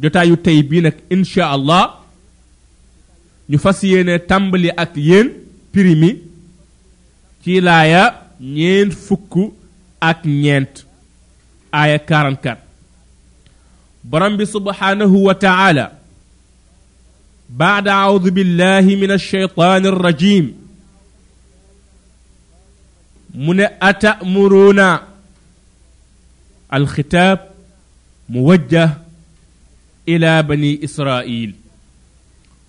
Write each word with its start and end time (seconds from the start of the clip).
jotaayu 0.00 0.36
tey 0.36 0.62
bii 0.68 0.80
nag 0.84 0.96
incha 1.14 1.44
allah 1.56 1.82
ñu 3.50 3.58
fas 3.64 3.78
yéene 3.82 4.14
tàmbali 4.28 4.68
ak 4.82 4.92
yéen 5.08 5.28
primi 5.72 6.10
ci 7.42 7.52
laaya 7.66 8.04
ñeent 8.40 8.92
fukk 9.06 9.32
ak 10.10 10.18
ñeent 10.24 10.72
aaya 11.80 11.98
44 11.98 12.58
borom 14.10 14.36
bi 14.36 14.44
subhanahu 14.54 15.16
wa 15.28 15.34
taala 15.46 15.86
بعد 17.64 17.88
أعوذ 17.88 18.30
بالله 18.30 18.80
من 19.02 19.10
الشيطان 19.10 19.86
الرجيم 19.86 20.54
من 23.34 23.60
أتأمرون 23.82 24.80
الخطاب 26.74 27.48
موجه 28.28 29.03
ila 30.06 30.32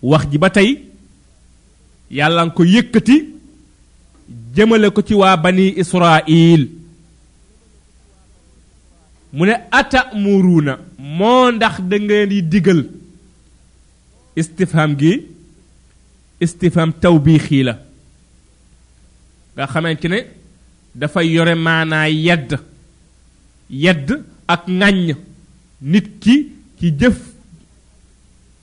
wax 0.06 0.22
ji 0.32 0.38
ba 0.42 0.50
tey 0.56 0.72
yàlla 2.18 2.42
nga 2.46 2.54
ko 2.58 2.64
yëkkati 2.74 3.16
jëmale 4.56 4.88
ko 4.96 5.02
ci 5.08 5.14
waa 5.22 5.38
bani 5.44 5.68
israil 5.82 6.64
mu 9.36 9.46
ne 9.46 9.54
ata 9.80 10.00
atamuruuna 10.08 10.74
moo 11.18 11.52
ndax 11.52 11.76
da 11.90 11.98
di 12.32 12.40
digal 12.52 12.82
istifham 14.40 14.92
gi 15.00 15.14
istifham 16.44 16.90
tawbiixi 17.02 17.60
la 17.68 17.74
nga 19.56 19.66
xamante 19.72 20.08
ne 20.12 20.18
dafay 21.00 21.28
yore 21.36 21.56
maanaa 21.66 22.08
yedd 22.26 22.52
yedd 23.84 24.08
ak 24.54 24.64
ŋàññ 24.80 25.10
nit 25.92 26.08
ki 26.22 26.36
ci 26.78 26.88
jëf 27.00 27.18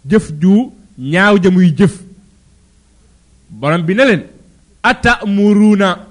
jëf 0.09 0.30
ju 0.41 0.73
ñaaw 0.98 1.37
ja 1.42 1.51
muy 1.51 1.74
jëf 1.79 1.95
borom 3.51 3.82
bi 3.87 3.95
na 3.95 4.04
leen 4.04 4.23
atamuruuna 4.82 6.07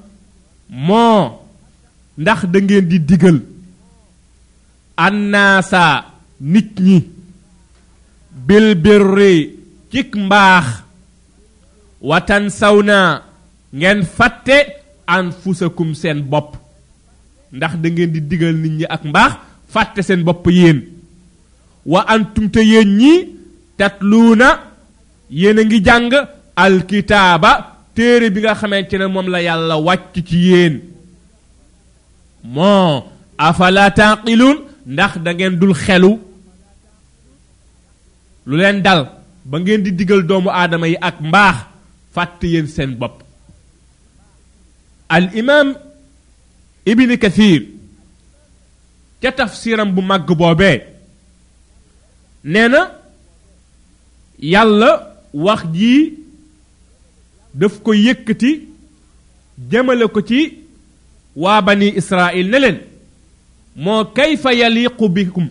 moo 0.70 1.32
ndax 2.18 2.42
da 2.52 2.60
ngeen 2.62 2.88
di 2.90 3.00
digal 3.06 3.40
annaasa 4.98 6.06
nit 6.42 6.78
ñi 6.80 6.98
bil 8.48 8.76
birri 8.76 9.56
cik 9.92 10.16
mbaax 10.16 10.66
watan 12.02 12.50
saw 12.50 12.78
na 12.82 13.22
ngeen 13.74 14.02
fàtte 14.16 14.58
anfusakum 15.08 15.94
seen 15.94 16.22
bopp 16.32 16.56
ndax 17.52 17.74
da 17.82 17.88
ngeen 17.90 18.12
di 18.14 18.22
diggal 18.30 18.56
nit 18.56 18.72
ñi 18.78 18.86
ak 18.86 19.04
mbaax 19.04 19.34
fàtte 19.74 20.02
seen 20.02 20.24
bopp 20.24 20.48
yéen 20.48 20.80
wa 21.86 22.00
antum 22.08 22.50
te 22.50 22.62
yéen 22.64 22.98
ñi 22.98 23.41
tatluna 23.82 24.50
yene 25.42 25.62
a 25.62 25.66
ngi 25.66 25.80
jàng 25.88 26.10
alkitaaba 26.64 27.52
téere 27.96 28.30
bi 28.34 28.40
nga 28.42 28.54
xamante 28.62 28.96
ne 28.98 29.06
moom 29.08 29.28
la 29.34 29.40
yalla 29.48 29.76
wacc 29.88 30.14
ci 30.28 30.38
yeen 30.50 30.76
mo 32.56 32.72
afala 33.38 33.90
taqilun 34.00 34.58
ndax 34.94 35.14
da 35.26 35.32
ngeen 35.34 35.56
dul 35.60 35.74
xelu 35.86 36.12
lu 38.48 38.56
len 38.60 38.80
dal 38.86 39.02
ba 39.50 39.56
ngeen 39.60 39.82
di 39.86 39.92
digal 39.98 40.22
doomu 40.30 40.50
adama 40.62 40.88
yi 40.92 40.96
ak 41.08 41.18
mbax 41.30 41.58
fàtte 42.14 42.46
yeen 42.54 42.68
sen 42.76 42.92
bop 43.00 43.16
al 45.16 45.26
imam 45.42 45.68
ibni 46.92 47.16
kathir 47.24 47.62
ca 49.22 49.30
tafsiram 49.40 49.90
bu 49.96 50.02
mag 50.02 50.24
bobé 50.40 50.72
néna 52.54 53.01
yàlla 54.50 54.92
wax 55.44 55.62
ji 55.76 55.96
daf 57.60 57.76
ko 57.86 57.92
yëkkati 58.06 58.52
jëmale 59.70 60.06
ko 60.14 60.22
ci 60.30 60.40
waa 61.36 61.62
bani 61.62 61.88
israil 61.98 62.48
ne 62.50 62.58
leen 62.60 62.78
moo 63.84 64.06
kayfa 64.06 64.54
yaliqu 64.60 65.10
bikum 65.16 65.48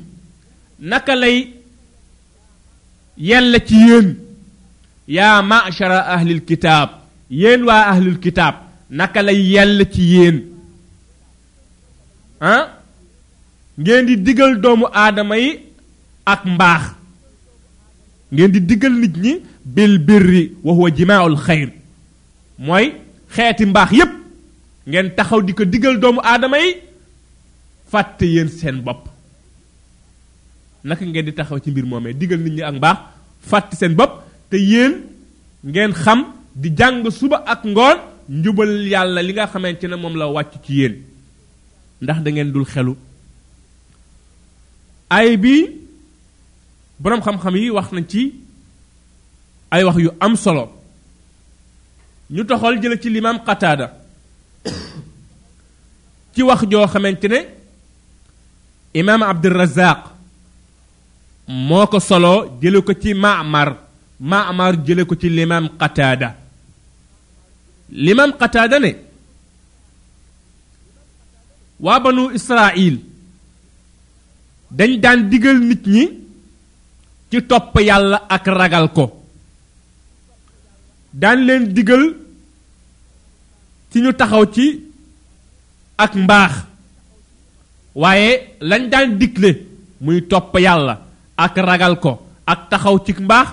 naka 0.80 1.14
lay 1.14 1.54
yella 3.16 3.58
ci 3.66 3.74
yéen 3.88 4.08
yaa 5.08 5.42
ma'shara 5.42 6.00
ahlil 6.14 6.42
kitaab 6.48 6.90
yéen 7.30 7.62
waa 7.68 7.84
ahlil 7.92 8.18
kitaab 8.22 8.54
naka 8.90 9.22
lay 9.22 9.38
yella 9.54 9.84
ci 9.92 10.02
yéen 10.12 10.36
ah 12.40 12.66
ngeen 13.78 14.06
di 14.06 14.16
digal 14.16 14.60
doomu 14.60 14.86
aadama 14.92 15.36
yi 15.38 15.50
ak 16.26 16.44
mbaax 16.44 16.82
ngeen 18.32 18.50
di 18.52 18.60
diggal 18.66 18.92
nit 18.94 19.16
ñi 19.16 19.32
bil 19.64 19.98
birri 19.98 20.52
wa 20.64 20.72
huwa 20.72 20.90
jima'ul 20.94 21.36
khair 21.36 21.68
moy 22.58 22.92
xéeti 23.34 23.66
mbax 23.66 23.90
yépp 23.92 24.10
ngeen 24.86 25.10
taxaw 25.16 25.42
di 25.42 25.52
ko 25.54 25.64
diggal 25.64 25.98
doomu 25.98 26.20
aadama 26.22 26.58
yi 26.58 26.70
fàtte 27.92 28.22
yéen 28.26 28.48
seen 28.48 28.80
bopp 28.82 29.08
naka 30.84 31.04
ngeen 31.04 31.26
di 31.26 31.32
taxaw 31.32 31.58
ci 31.58 31.70
mbir 31.70 31.84
moomee 31.84 32.12
digal 32.14 32.38
nit 32.38 32.52
ñi 32.52 32.62
ak 32.62 32.74
mbax 32.76 32.98
fàtte 33.50 33.74
seen 33.76 33.94
bopp 33.94 34.22
te 34.50 34.56
yéen 34.56 34.94
ngeen 35.66 35.92
xam 35.92 36.24
di 36.54 36.68
jàng 36.76 37.10
suba 37.10 37.36
ak 37.46 37.64
ngoon 37.64 37.98
njubal 38.28 38.86
yàlla 38.90 39.22
li 39.22 39.32
nga 39.32 39.46
xamante 39.46 39.84
ne 39.84 39.96
moom 39.96 40.16
la 40.16 40.26
wàcc 40.28 40.62
ci 40.64 40.74
yéen 40.74 40.94
ndax 42.00 42.22
da 42.22 42.30
ngeen 42.30 42.52
dul 42.52 42.64
xelu 42.64 42.94
ay 45.08 45.36
bi 45.36 45.79
borom 47.02 47.20
xam-xam 47.22 47.56
yi 47.62 47.70
wax 47.76 47.88
nañ 47.92 48.04
ci 48.08 48.22
ay 49.70 49.82
wax 49.84 49.96
yu 50.04 50.10
am 50.20 50.36
solo 50.36 50.64
ñu 52.28 52.44
toxal 52.44 52.74
jële 52.82 53.00
ci 53.02 53.08
limam 53.10 53.38
qataada 53.46 53.86
ci 56.34 56.42
wax 56.42 56.60
joo 56.70 56.86
xamante 56.92 57.26
ne 57.28 57.38
imam 58.94 59.22
abdurazaq 59.22 60.00
moo 61.48 61.86
ko 61.86 61.98
solo 62.00 62.58
jële 62.62 62.82
ko 62.84 62.92
ci 63.00 63.14
mamar 63.14 63.76
mamar 64.20 64.76
jële 64.86 65.04
ko 65.06 65.14
ci 65.16 65.30
limam 65.30 65.70
qataada 65.80 66.36
limam 67.92 68.30
qataada 68.38 68.78
ne 68.78 68.92
waa 71.80 72.00
banu 72.00 72.30
israil 72.34 73.00
dañ 74.70 75.00
daan 75.02 75.28
digal 75.30 75.58
nit 75.68 75.86
ñi 75.86 76.19
ci 77.30 77.42
topp 77.46 77.78
yàlla 77.80 78.18
ak 78.28 78.46
ragal 78.46 78.88
ko 78.94 79.04
daan 81.12 81.46
leen 81.46 81.72
digal 81.74 82.02
ci 83.90 83.98
ñu 84.02 84.12
taxaw 84.12 84.44
ci 84.54 84.66
ak 85.98 86.12
mbaax 86.14 86.52
waaye 87.94 88.30
lañ 88.60 88.82
daan 88.92 89.18
digle 89.18 89.50
muy 90.00 90.20
topp 90.26 90.58
yàlla 90.58 90.94
ak 91.36 91.54
ragal 91.56 91.94
ko 92.00 92.12
ak 92.46 92.68
taxaw 92.70 92.98
ci 93.06 93.12
mbaax 93.22 93.48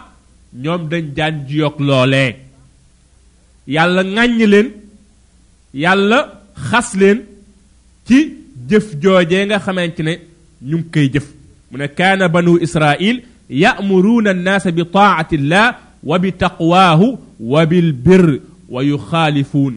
ñoom 0.64 0.88
dañ 0.92 1.06
daan 1.16 1.36
jiyoog 1.48 1.76
loolee 1.80 2.36
yàlla 3.68 4.02
ŋàññ 4.04 4.42
leen 4.54 4.68
yàlla 5.74 6.20
xas 6.70 6.90
leen 6.96 7.20
ci 8.08 8.18
jëf 8.70 8.86
jooje 9.02 9.46
nga 9.46 9.60
xamante 9.60 10.02
ne 10.04 10.14
ñu 10.62 10.78
ngi 10.78 10.90
koy 10.94 11.08
jëf 11.14 11.28
mu 11.72 11.78
ne 11.78 11.88
kaana 11.98 12.26
banu 12.28 12.58
israil 12.68 13.18
ya'muruuna 13.50 14.32
annaasa 14.32 14.72
bi 14.72 14.84
taa'ati 14.86 15.38
llah 15.38 15.78
wa 16.04 16.20
bi 16.20 16.32
taqwaahu 16.34 17.18
wa 17.40 17.66
bil 17.66 17.92
birr 17.94 18.40
wa 18.70 18.84
yuxaalifuun 18.84 19.74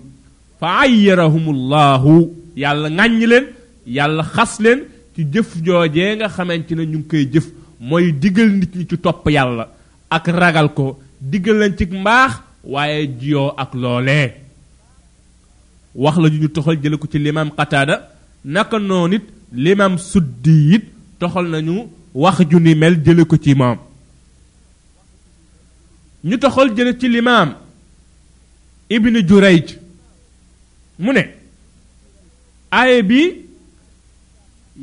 fa 0.60 0.80
ayyarahum 0.86 1.54
llahu 1.70 2.34
yàlla 2.56 2.88
ŋàññ 2.88 3.22
leen 3.30 3.46
yàlla 3.86 4.22
xas 4.34 4.58
leen 4.60 4.78
ci 5.14 5.22
jëf 5.32 5.54
jooje 5.64 6.16
nga 6.16 6.28
xamante 6.28 6.72
ne 6.74 6.84
ñu 6.86 6.98
ngi 6.98 7.08
koy 7.08 7.24
jëf 7.32 7.46
mooy 7.80 8.12
digal 8.12 8.50
nit 8.50 8.74
ñi 8.76 8.86
ci 8.90 8.96
topp 8.98 9.24
yàlla 9.30 9.68
ak 10.10 10.26
ragal 10.28 10.68
ko 10.74 10.98
digal 11.20 11.58
leen 11.58 11.76
ci 11.76 11.84
mbaax 11.86 12.32
waaye 12.64 13.06
jiyoo 13.06 13.54
ak 13.56 13.70
loolee 13.74 14.28
wax 15.94 16.16
la 16.18 16.28
ju 16.28 16.38
ñu 16.42 16.48
toxal 16.48 16.76
jële 16.82 16.96
ko 16.98 17.06
ci 17.06 17.18
limaam 17.18 17.50
qataada 17.56 18.08
naka 18.44 18.78
noonu 18.78 19.14
it 19.16 19.24
limaam 19.52 19.96
suddi 19.98 20.78
toxal 21.18 21.46
nañu 21.50 21.86
wax 22.14 22.48
ju 22.48 22.58
ni 22.60 22.74
mel 22.74 22.96
jële 23.06 23.24
ko 23.24 23.36
ci 23.38 23.54
maam 23.54 23.78
ñu 26.26 26.36
taxol 26.40 26.70
jële 26.76 26.98
ci 26.98 27.08
limaam 27.08 27.54
ibnu 28.88 29.22
jurayj 29.28 29.66
mu 30.98 31.12
ne 31.12 31.24
aaye 32.72 33.02
bi 33.02 33.20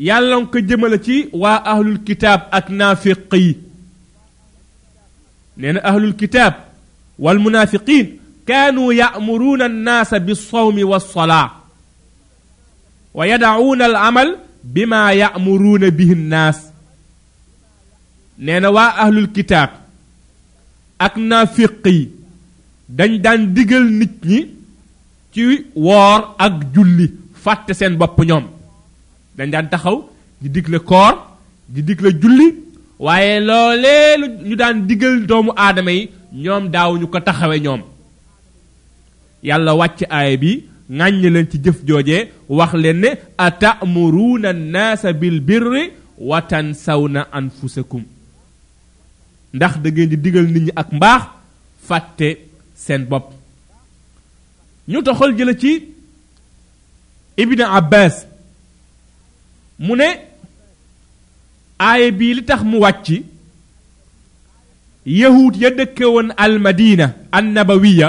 yàlla 0.08 0.46
ko 0.52 0.60
jëmale 0.60 1.02
ci 1.04 1.28
waa 1.34 1.62
ahlul 1.66 2.00
kitaab 2.06 2.42
ak 2.52 2.70
naafiq 2.70 3.34
yi 3.42 3.58
nee 5.58 5.72
na 5.74 5.80
ahlul 5.84 6.14
kitaab 6.16 6.54
wal 7.20 7.40
munaafiqiin 7.40 8.08
كانوا 8.48 8.94
يأمرون 8.94 9.62
الناس 9.62 10.14
بالصوم 10.14 10.80
والصلاة 10.88 11.52
ويدعون 13.14 13.82
العمل 13.82 14.38
بما 14.64 15.12
يأمرون 15.12 15.90
به 15.90 16.12
الناس 16.12 16.60
Nenawa 18.38 18.75
waa 18.86 18.98
ahlul 19.04 19.28
kitaab 19.36 19.72
ak 21.06 21.13
naafiq 21.18 21.86
yi 21.95 22.01
dañ 22.98 23.12
daan 23.24 23.42
digal 23.56 23.86
nit 24.00 24.16
ñi 24.30 24.39
ci 25.34 25.42
woor 25.86 26.19
ak 26.45 26.54
julli 26.74 27.06
fàtte 27.44 27.74
seen 27.80 27.95
bopp 28.00 28.18
ñoom 28.30 28.45
dañ 29.38 29.50
daan 29.54 29.68
taxaw 29.72 29.98
di 30.42 30.50
digle 30.56 30.80
koor 30.89 31.13
di 31.74 31.81
digle 31.88 32.10
julli 32.22 32.48
waaye 33.06 33.34
loolee 33.48 34.18
ñu 34.48 34.56
daan 34.62 34.88
digal 34.88 35.16
doomu 35.30 35.51
aadama 35.57 35.92
yi 35.98 36.04
ñoom 36.44 36.63
ñu 37.00 37.07
ko 37.12 37.19
taxawe 37.19 37.57
ñoom 37.66 37.81
yàlla 39.48 39.72
wàcc 39.80 40.00
aaya 40.18 40.38
bi 40.42 40.51
ŋàññ 40.98 41.25
leen 41.36 41.50
ci 41.51 41.57
jëf 41.63 41.78
joojee 41.88 42.24
wax 42.57 42.72
leen 42.83 42.98
ne 43.04 43.10
atamuruna 43.38 44.50
annaasa 44.54 45.10
bilbirri 45.22 45.83
wa 46.30 46.38
tansawna 46.42 47.22
anfusakum 47.38 48.04
ndax 49.57 49.75
da 49.83 49.89
ngeen 49.89 50.09
di 50.12 50.18
nit 50.18 50.63
ñi 50.68 50.71
ak 50.81 50.89
mbaax 50.98 51.24
fàtte 51.88 52.27
seen 52.83 53.04
bopp 53.09 53.25
ñu 54.92 55.00
toxal 55.06 55.31
jële 55.38 55.54
ci 55.62 55.71
ibni 57.42 57.63
abbas 57.80 58.15
mu 59.86 59.94
ne 59.95 60.07
aaye 61.86 62.07
bii 62.18 62.33
li 62.36 62.42
tax 62.50 62.62
mu 62.69 62.77
wàcc 62.83 63.07
yahuud 65.21 65.54
ya 65.62 65.69
dëkke 65.77 66.06
woon 66.13 66.30
almadina 66.44 67.06
annabawiya 67.38 68.07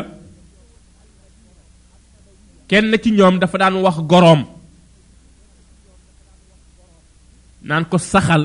kenn 2.69 2.89
ci 3.03 3.09
ñoom 3.17 3.37
dafa 3.41 3.57
daan 3.59 3.77
wax 3.85 3.97
goroom 4.11 4.43
naan 7.69 7.85
ko 7.91 7.97
saxal 7.99 8.45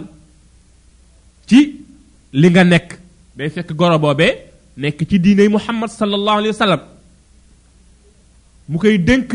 ci 1.50 1.83
li 2.40 2.48
nga 2.52 2.64
nekk 2.72 2.90
day 3.38 3.50
fekk 3.54 3.70
goro 3.80 3.98
boobee 4.02 4.32
nekk 4.82 5.00
ci 5.10 5.18
diiney 5.24 5.48
muhammad 5.54 5.90
sallallahu 5.94 6.40
alayhi 6.40 6.54
wa 6.56 6.62
sallam 6.66 6.82
mu 8.70 8.78
koy 8.80 8.98
dénk 9.08 9.32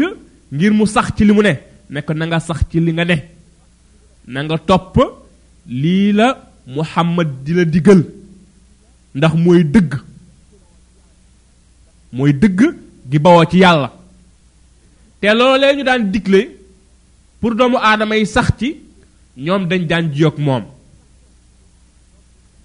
ngir 0.53 0.73
mu 0.79 0.87
sax 0.95 1.09
ci 1.17 1.25
li 1.29 1.33
mu 1.33 1.43
ne 1.43 1.55
ne 1.91 2.01
ko 2.03 2.13
na 2.15 2.41
sax 2.41 2.59
ci 2.71 2.79
li 2.85 2.93
nga 2.93 3.05
ne 3.05 3.17
na 4.27 4.41
nga 4.43 4.59
topp 4.69 4.97
lii 5.69 6.13
la 6.19 6.27
muhammad 6.75 7.29
di 7.45 7.53
la 7.55 7.65
digal 7.65 8.01
ndax 9.15 9.33
mooy 9.45 9.63
dëgg 9.75 9.91
mooy 12.13 12.33
dëgg 12.41 12.61
gi 13.11 13.19
bawoo 13.25 13.45
ci 13.51 13.59
yàlla 13.59 13.89
te 15.21 15.27
loolee 15.39 15.77
ñu 15.77 15.85
daan 15.85 16.11
digle 16.13 16.41
pour 17.41 17.55
doomu 17.55 17.77
aadama 17.81 18.17
yi 18.19 18.27
sax 18.27 18.49
ci 18.59 18.75
ñoom 19.37 19.67
dañ 19.71 19.87
daan 19.87 20.11
jiyoog 20.15 20.39
moom 20.39 20.65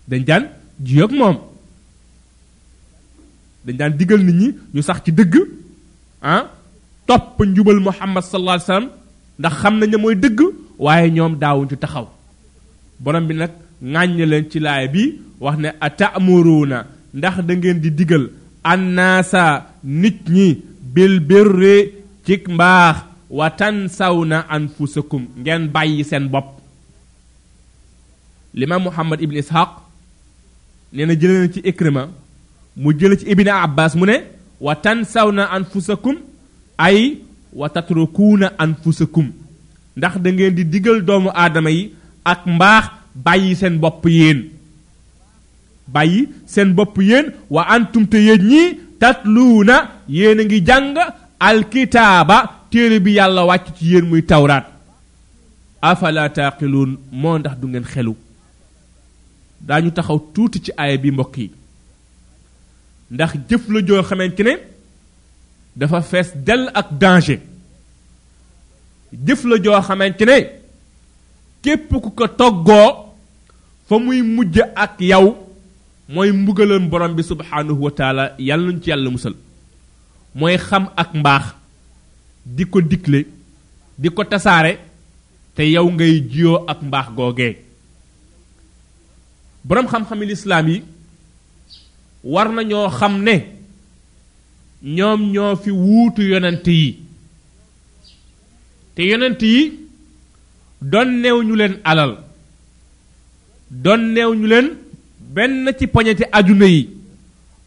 dañ 0.07 0.21
daan 0.27 0.43
jiyog 0.83 1.11
moom 1.15 1.35
dañ 3.65 3.75
daan 3.79 3.93
digal 3.99 4.19
nit 4.25 4.35
ñi 4.41 4.47
ñu 4.73 4.81
sax 4.87 4.97
ci 5.05 5.11
dëgg 5.11 5.35
ah 6.21 6.43
topp 7.07 7.39
njubal 7.47 7.79
muhammad 7.79 8.23
sallallahu 8.23 8.55
alayhi 8.59 8.67
wasallam 8.67 8.89
ndax 9.39 9.53
xam 9.61 9.73
nañ 9.79 9.89
ne 9.91 9.97
mooy 9.97 10.15
dëgg 10.23 10.39
waaye 10.83 11.09
ñoom 11.15 11.33
daawuñ 11.41 11.65
ci 11.69 11.75
taxaw 11.77 12.07
borom 13.03 13.27
bi 13.27 13.33
nag 13.35 13.51
ŋàññ 13.91 14.25
leen 14.31 14.49
ci 14.51 14.59
laay 14.59 14.85
bi 14.93 15.01
wax 15.39 15.57
ne 15.59 15.69
atamuruuna 15.79 16.77
ndax 17.13 17.35
da 17.47 17.53
ngeen 17.55 17.79
di 17.81 17.89
digal 17.91 18.25
annaasa 18.63 19.43
nit 19.83 20.27
ñi 20.29 20.59
bil 20.93 21.19
birri 21.19 21.75
ci 22.25 22.33
mbaax 22.49 22.95
wa 23.29 23.49
tansawna 23.59 24.47
anfusakum 24.49 25.23
ngeen 25.39 25.63
bàyyi 25.73 26.03
seen 26.03 26.27
bopp 26.31 26.49
l'imam 28.53 28.81
muhammad 28.83 29.21
ibn 29.21 29.37
ishaq 29.37 29.69
nee 30.95 31.05
na 31.05 31.15
jëlee 31.21 31.39
na 31.43 31.53
ci 31.53 31.59
Ikrima 31.69 32.03
mu 32.81 32.93
jële 32.99 33.15
ci 33.19 33.25
Ibn 33.33 33.47
Abbas 33.49 33.93
mu 33.97 34.05
ne 34.05 34.15
wa 34.65 34.75
tansawna 34.83 35.43
anfusakum 35.55 36.15
ay 36.87 36.99
wa 37.59 37.67
tatrukuuna 37.73 38.47
anfusakum 38.63 39.27
ndax 39.97 40.13
dangeen 40.23 40.55
di 40.57 40.63
diggal 40.71 40.99
doomu 41.07 41.29
aadama 41.33 41.69
yi 41.77 41.83
ak 42.31 42.41
mbaax 42.55 42.85
bàyyi 43.25 43.51
seen 43.59 43.75
bopp 43.83 44.03
yéen 44.17 44.39
bàyyi 45.93 46.19
seen 46.53 46.69
bopp 46.77 46.95
yéen 47.09 47.25
wa 47.55 47.61
antum 47.75 48.03
te 48.11 48.17
yéen 48.25 48.41
ñii 48.49 48.67
tatluuna 48.99 49.75
yéen 50.17 50.39
a 50.41 50.45
ngi 50.45 50.59
jàng 50.67 50.97
alkitaaba 51.39 52.37
téere 52.71 52.99
bi 53.03 53.11
yàlla 53.17 53.43
wàcc 53.49 53.65
ci 53.77 53.85
yéen 53.93 54.05
muy 54.09 54.21
tawraat 54.23 54.65
afala 55.81 56.29
taaqiluun 56.29 56.91
moo 57.11 57.37
ndax 57.39 57.55
du 57.61 57.67
ngeen 57.67 57.85
xelu 57.93 58.13
daañu 59.65 59.89
taxaw 59.95 60.17
tuuti 60.33 60.59
ci 60.65 60.71
aaya 60.77 60.97
bi 61.01 61.11
mbokk 61.11 61.37
yi 61.39 61.45
ndax 63.13 63.31
jëf 63.49 63.63
la 63.71 63.81
joo 63.87 64.01
xamante 64.03 64.41
ne 64.43 64.51
dafa 65.75 66.01
fees 66.01 66.29
dell 66.45 66.67
ak 66.73 66.87
danger 66.99 67.39
jëf 69.25 69.43
la 69.47 69.57
joo 69.63 69.81
xamante 69.81 70.21
ne 70.25 70.35
képp 71.63 71.89
ku 72.03 72.09
ko 72.11 72.27
toggoo 72.27 72.89
fa 73.87 73.95
muy 73.99 74.21
mujj 74.21 74.59
ak 74.75 74.99
yow 75.01 75.31
mooy 76.09 76.31
mbugalam 76.31 76.89
borom 76.89 77.15
bi 77.15 77.23
subhaanahu 77.23 77.81
wa 77.85 77.91
taala 77.91 78.35
yàlla 78.37 78.67
nañu 78.67 78.81
ci 78.83 78.89
yàlla 78.89 79.09
musal 79.09 79.35
mooy 80.35 80.57
xam 80.57 80.89
ak 80.97 81.13
mbaax 81.13 81.43
di 82.45 82.65
ko 82.65 82.81
digle 82.81 83.21
di 83.97 84.09
ko 84.09 84.23
tasaare 84.25 84.77
te 85.55 85.61
yow 85.71 85.87
ngay 85.91 86.19
jiyoo 86.31 86.63
ak 86.67 86.81
mbaax 86.81 87.07
googee 87.15 87.51
borom 89.65 89.87
xam-xami 89.87 90.25
lislaam 90.27 90.67
yi 90.69 90.77
war 92.33 92.47
na 92.55 92.61
xam 92.99 93.15
ne 93.25 93.35
ñoom 94.95 95.19
ñoo 95.33 95.55
fi 95.63 95.71
wuutu 95.71 96.21
yonent 96.31 96.67
yi 96.67 96.97
te 98.95 99.01
yonent 99.09 99.41
yi 99.41 99.59
neew 101.21 101.37
ñu 101.47 101.55
leen 101.61 101.75
alal 101.89 102.13
donne 103.83 104.13
neew 104.13 104.31
ñu 104.39 104.47
leen 104.53 104.67
benn 105.35 105.65
ci 105.79 105.87
poñeti 105.87 106.25
aduna 106.37 106.65
yi 106.73 106.89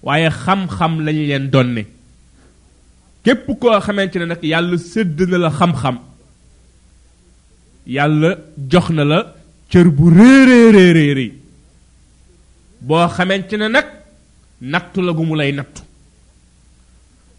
waaye 0.02 0.28
xam-xam 0.43 0.94
leen 1.04 1.48
donne 1.54 1.82
képp 3.25 3.46
koo 3.60 3.81
xamante 3.87 4.16
ne 4.19 4.26
nag 4.26 4.43
yàlla 4.52 4.76
sédd 4.93 5.19
na 5.31 5.37
la 5.44 5.50
xam-xam 5.58 5.96
yàlla 7.94 8.31
jox 8.70 8.87
na 8.96 9.02
la 9.10 9.19
cër 9.70 9.88
bu 9.96 10.06
boo 12.81 13.08
xamante 13.17 13.55
ne 13.56 13.69
nag 13.69 13.87
nattu 14.60 15.00
gu 15.17 15.24
mu 15.27 15.34
lay 15.36 15.53
nattu 15.53 15.82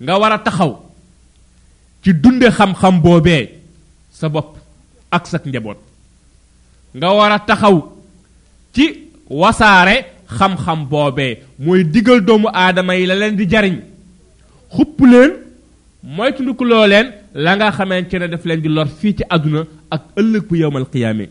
nga 0.02 0.14
war 0.22 0.32
a 0.34 0.38
taxaw 0.46 0.72
ci 2.04 2.12
dunde 2.14 2.48
xam-xam 2.52 3.02
boobee 3.02 3.50
sa 4.14 4.30
bopp 4.30 4.58
ak 5.12 5.28
sa 5.28 5.38
njaboot 5.46 5.78
nga 6.98 7.08
war 7.18 7.32
a 7.32 7.40
taxaw 7.48 7.76
ci 8.74 8.84
wasaare 9.30 9.96
xam-xam 10.38 10.88
boobee 10.90 11.40
mooy 11.60 11.84
digal 11.84 12.22
doomu 12.22 12.48
aadama 12.54 12.96
yi 12.98 13.06
la 13.06 13.16
leen 13.16 13.36
di 13.36 13.46
jariñ 13.50 13.76
xupp 14.76 15.00
leen 15.02 15.32
moytundiku 16.04 16.64
loo 16.66 16.88
leen 16.88 17.12
la 17.34 17.56
nga 17.56 17.72
xamante 17.72 18.16
ne 18.20 18.28
daf 18.28 18.44
leen 18.46 18.62
di 18.62 18.70
lor 18.70 18.88
fii 19.00 19.16
ci 19.18 19.24
àdduna 19.30 19.64
ak 19.90 20.02
ëllëg 20.16 20.44
bu 20.48 20.56
yowmal 20.58 20.86
qiyaame 20.90 21.30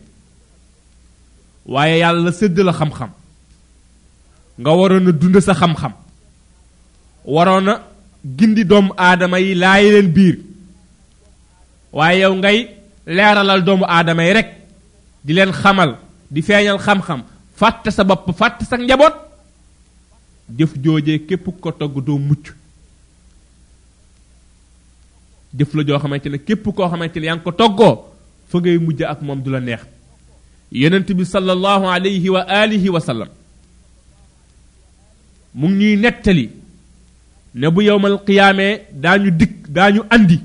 waaye 1.67 1.99
yàlla 1.99 2.31
sédd 2.33 2.59
la 2.59 2.73
xam-xam 2.73 3.11
nga 4.61 4.71
warona 4.73 5.13
dund 5.13 5.37
sa 5.45 5.53
xam-xam 5.55 5.93
warona 7.25 7.85
gindi 8.25 8.65
dom 8.65 8.89
adamai 8.97 9.45
yi 9.53 9.55
laay 9.63 9.85
leen 9.95 10.09
bir 10.17 10.37
waye 11.93 12.21
yow 12.25 12.35
ngay 12.35 12.59
leralal 13.07 13.61
dom 13.63 13.83
adama 13.85 14.25
yi 14.25 14.33
rek 14.33 14.49
di 15.25 15.33
len 15.35 15.53
xamal 15.53 15.97
di 16.31 16.41
feñal 16.43 16.79
xam-xam 16.81 17.21
fatte 17.57 17.91
sa 17.91 18.05
bop 18.05 18.25
fàtte 18.39 18.65
sa 18.65 18.77
njabot 18.79 19.13
def 20.49 20.73
joojee 20.85 21.19
kep 21.29 21.45
ko 21.61 21.71
togg 21.73 22.01
do 22.07 22.19
muccu 22.19 22.53
def 25.53 25.73
la 25.75 25.83
jo 25.85 25.99
xamanteni 25.99 26.39
kep 26.41 26.63
ko 26.77 26.89
xamanteni 26.89 27.27
yang 27.27 27.43
ko 27.45 27.53
toggo 27.53 27.91
fa 28.49 28.57
mujj 28.63 29.03
ak 29.05 29.21
mom 29.23 29.43
dula 29.43 29.61
neex 29.61 29.85
yenenbi 30.73 31.25
sallallahu 31.25 31.85
alayhi 31.97 32.29
wa 32.31 32.41
alihi 32.47 32.89
wa 32.89 33.01
sallam 33.01 33.29
mu 35.57 35.69
ngi 35.71 35.87
ñuy 35.97 35.97
nettali 35.97 36.51
ne 37.55 37.67
bu 37.71 37.83
yowmal 37.83 38.19
qiyaamee 38.27 38.83
daañu 38.93 39.31
dikk 39.39 39.69
daañu 39.71 40.03
andi 40.11 40.39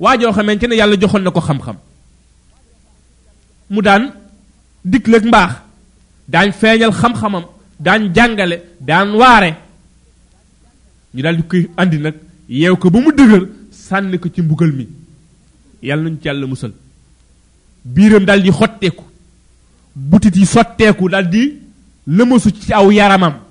waa 0.00 0.16
joo 0.18 0.32
xamante 0.32 0.64
ne 0.66 0.74
yàlla 0.76 0.96
joxoon 0.98 1.22
na 1.22 1.30
ko 1.30 1.40
xam-xam 1.40 1.76
mu 3.70 3.82
daan 3.82 4.10
dikk 4.84 5.06
lëg 5.06 5.24
mbaax 5.26 5.52
daañ 6.28 6.50
feeñal 6.60 6.92
xam-xamam 6.92 7.44
daañ 7.80 8.10
jàngale 8.14 8.56
daan 8.80 9.10
waare 9.14 9.50
ñu 11.14 11.22
daal 11.22 11.36
di 11.36 11.42
koy 11.42 11.68
andi 11.76 11.98
nag 11.98 12.14
yeew 12.48 12.76
ko 12.76 12.90
ba 12.90 12.98
mu 13.00 13.12
dëgër 13.12 13.48
sànni 13.70 14.18
ko 14.18 14.28
ci 14.34 14.40
mbugal 14.42 14.72
mi 14.72 14.88
yàlla 15.82 16.04
nañ 16.10 16.16
ci 16.22 16.26
yàlla 16.28 16.46
musal 16.46 16.72
biiram 17.84 18.24
daal 18.24 18.42
di 18.42 18.50
xotteeku 18.50 19.04
butit 19.94 20.36
yi 20.36 20.46
sotteeku 20.46 21.08
daal 21.10 21.28
di 21.28 21.52
lëmasu 22.06 22.50
ci 22.60 22.72
aw 22.72 22.90
yaramam 22.90 23.44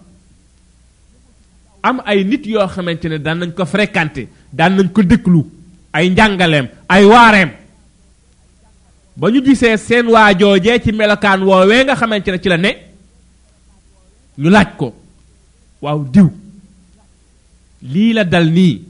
am 1.86 2.02
ay 2.06 2.24
nit 2.26 2.46
yoo 2.48 2.68
xamante 2.68 3.06
ne 3.06 3.18
daan 3.20 3.38
nañ 3.40 3.52
ko 3.58 3.66
fréquenté 3.66 4.28
daan 4.52 4.76
nañ 4.76 4.90
ko 4.92 5.04
déglu 5.04 5.42
ay 5.94 6.10
njàngaleem 6.10 6.68
ay 6.90 7.06
waareem 7.06 7.50
ba 9.18 9.30
ñu 9.30 9.44
gisee 9.46 9.78
seen 9.78 10.08
waa 10.08 10.34
joojee 10.38 10.80
ci 10.82 10.92
melokaan 10.92 11.44
woowee 11.44 11.84
nga 11.84 11.96
xamante 11.96 12.30
ne 12.32 12.38
ci 12.42 12.50
la 12.50 12.58
ne 12.58 12.70
ñu 14.38 14.50
laaj 14.50 14.70
ko 14.78 14.94
waaw 15.82 16.04
diw 16.14 16.30
lii 17.82 18.14
la 18.14 18.24
dal 18.24 18.50
nii 18.52 18.82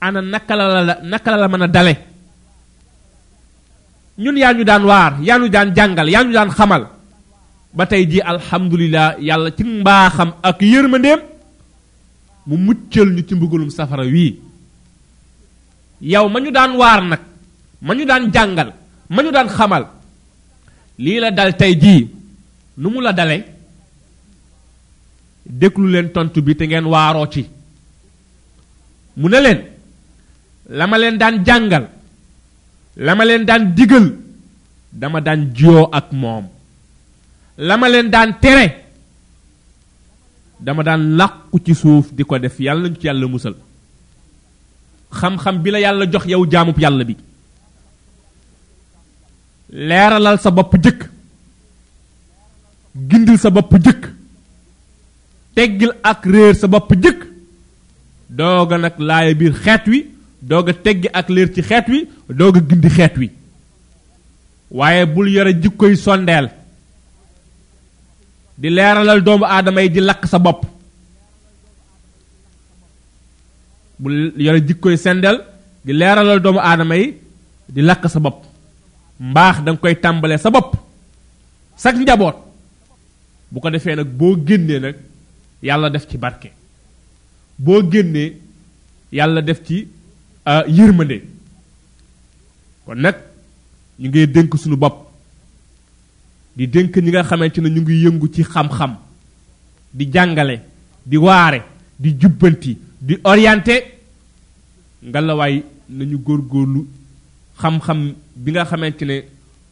ana 0.00 0.20
naka 0.22 0.56
la 0.56 0.82
la 0.84 0.98
naka 1.04 1.30
la 1.30 1.36
la 1.36 1.48
mën 1.48 1.62
a 1.62 1.68
dale 1.68 1.94
ñun 4.18 4.36
yaa 4.38 4.52
ñu 4.54 4.64
daan 4.64 4.84
waar 4.84 5.22
yaa 5.22 5.38
ñu 5.38 5.48
daan 5.48 5.72
jàngal 5.76 6.08
yaa 6.10 6.24
ñu 6.24 6.32
daan 6.32 6.50
xamal 6.50 6.88
ba 7.72 7.86
tey 7.86 8.10
ji 8.10 8.20
alhamdulilah 8.20 9.14
yàlla 9.20 9.52
ci 9.54 9.62
mbaaxam 9.64 10.34
ak 10.42 10.60
yërmandeem 10.62 11.29
mu 12.50 12.56
muccel 12.66 13.08
ñu 13.14 13.22
ci 13.28 13.34
mbugulum 13.34 13.70
safara 13.78 14.04
wi 14.14 14.24
yow 16.12 16.26
mañu 16.32 16.50
daan 16.56 16.72
waar 16.80 17.00
nag 17.10 17.22
mañu 17.86 18.04
daan 18.10 18.24
jàngal 18.34 18.70
mañu 19.14 19.30
daan 19.30 19.48
xamal 19.56 19.84
li 21.04 21.20
la 21.22 21.30
dal 21.30 21.52
tay 21.60 21.74
ji 21.82 21.94
nu 22.78 22.86
mu 22.90 23.00
la 23.00 23.12
dalé 23.12 23.36
déglu 25.60 25.86
leen 25.92 26.08
tontu 26.14 26.40
bi 26.46 26.56
te 26.58 26.64
ngeen 26.66 26.86
waaroo 26.92 27.28
ci 27.34 27.42
mu 29.18 29.28
ne 29.28 29.38
leen 29.46 29.60
lama 30.78 30.96
leen 30.98 31.16
daan 31.22 31.36
jàngal 31.46 31.84
lama 33.06 33.24
leen 33.26 33.44
daan 33.48 33.62
digal 33.76 34.06
dama 35.00 35.20
daan 35.26 35.40
jiyoo 35.56 35.84
ak 35.98 36.06
moom 36.22 36.44
lama 37.68 37.86
leen 37.92 38.10
daan 38.14 38.30
tere 38.42 38.66
dama 40.60 40.82
daan 40.84 41.16
làqu 41.18 41.58
ci 41.64 41.74
suuf 41.74 42.12
di 42.12 42.24
ko 42.24 42.38
def 42.38 42.60
yàlla 42.60 42.88
ñu 42.88 42.96
ci 43.00 43.06
yàlla 43.06 43.26
musal 43.28 43.54
xam-xam 45.18 45.56
bi 45.62 45.70
la 45.70 45.78
yàlla 45.80 46.06
jox 46.12 46.24
yow 46.26 46.46
jaamub 46.50 46.78
yàlla 46.78 47.04
bi 47.04 47.16
leeralal 49.70 50.38
sa 50.38 50.50
bopp 50.50 50.72
jëkk 50.84 51.00
gindil 53.08 53.38
sa 53.38 53.50
bopp 53.50 53.72
jëkk 53.84 54.02
teggil 55.54 55.92
ak 56.02 56.24
réer 56.26 56.54
sa 56.54 56.66
bopp 56.68 56.90
jëkk 57.02 57.24
doog 58.28 58.72
a 58.72 58.78
nag 58.78 58.94
laaya 58.98 59.34
biir 59.34 59.52
xeet 59.64 59.84
wi 59.88 60.06
doog 60.42 60.68
a 60.68 60.72
teggi 60.74 61.08
ak 61.12 61.28
leer 61.28 61.48
ci 61.54 61.62
xeet 61.62 61.86
wi 61.88 62.04
doog 62.28 62.56
a 62.56 62.60
gindi 62.68 62.88
xeet 62.88 63.16
wi 63.18 63.30
waaye 64.70 65.06
bul 65.06 65.28
yore 65.28 65.54
jikkoy 65.62 65.96
sondeel 65.96 66.52
di 68.62 68.68
leeralal 68.76 69.20
doomu 69.26 69.44
aadama 69.54 69.80
yi 69.84 69.88
di 69.96 70.00
lakk 70.08 70.24
sa 70.32 70.38
bopp 70.44 70.62
bu 74.02 74.08
yore 74.44 74.60
koy 74.82 74.96
sendel 75.04 75.36
di 75.86 75.92
leeralal 76.00 76.40
doomu 76.44 76.60
aadama 76.70 76.96
yi 77.00 77.06
di 77.74 77.80
lakk 77.88 78.04
sa 78.12 78.18
bopp 78.24 78.40
mbaax 79.30 79.56
da 79.64 79.70
koy 79.82 79.94
tàmbalee 80.02 80.38
sa 80.44 80.50
bopp 80.56 80.72
sak 81.82 81.94
njaboot 82.02 82.36
bu 83.52 83.58
ko 83.60 83.70
defee 83.70 83.96
nag 83.96 84.08
boo 84.20 84.36
génnee 84.46 84.80
nag 84.86 84.96
yàlla 85.68 85.88
def 85.94 86.04
ci 86.10 86.16
barke 86.18 86.50
boo 87.58 87.80
génnee 87.92 88.28
yàlla 89.18 89.40
def 89.42 89.62
ci 89.66 89.86
euh, 90.46 90.62
yërmande 90.68 91.16
kon 92.84 92.98
nag 93.06 93.16
ñu 94.00 94.08
ngi 94.08 94.26
dénk 94.26 94.52
sunu 94.58 94.76
bopp 94.76 95.08
di 96.60 96.68
dénk 96.68 96.94
ñi 97.00 97.10
nga 97.10 97.22
xamante 97.24 97.58
ne 97.62 97.70
ñu 97.70 97.80
ngi 97.80 98.04
yëngu 98.04 98.28
ci 98.34 98.42
xam-xam 98.44 98.94
di 99.94 100.10
jàngale 100.12 100.56
di 101.06 101.16
waare 101.16 101.62
di 101.98 102.14
jubbanti 102.16 102.76
di 103.00 103.16
orienté 103.24 103.76
ngalawaay 105.08 105.64
nañu 105.88 106.18
góorgóorlu 106.20 106.84
xam-xam 107.56 108.12
bi 108.36 108.50
nga 108.52 108.66
xamante 108.66 109.04
ne 109.04 109.22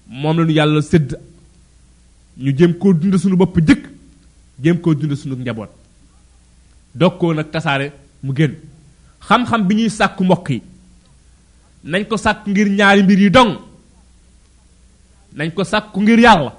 moom 0.07 0.41
la 0.47 0.51
yàlla 0.53 0.81
sëdd 0.81 1.13
ñu 2.41 2.57
jëm 2.57 2.73
ko 2.79 2.95
dund 2.95 3.19
suñu 3.21 3.37
bopp 3.37 3.59
jëkk 3.61 3.83
jëm 4.59 4.81
koo 4.81 4.95
dund 4.95 5.13
suñu 5.15 5.35
njaboot 5.37 5.69
dog 6.95 7.19
koo 7.19 7.35
nag 7.35 7.51
tasaare 7.51 7.93
mu 8.23 8.33
génn 8.35 8.55
xam-xam 9.29 9.67
bi 9.67 9.75
ñuy 9.75 9.91
sàkku 9.91 10.25
mbokk 10.25 10.49
yi 10.53 10.63
nañ 11.85 12.07
ko 12.09 12.17
sàkk 12.17 12.47
ngir 12.49 12.69
ñaari 12.71 13.03
mbir 13.03 13.21
yi 13.21 13.31
dong 13.31 13.59
nañ 15.37 15.51
ko 15.53 15.63
sàkku 15.65 16.01
ngir 16.01 16.19
yàlla 16.21 16.55